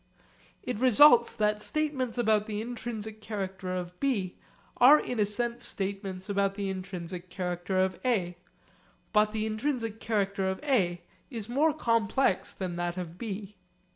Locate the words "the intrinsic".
2.47-3.21, 6.55-7.29, 9.31-9.99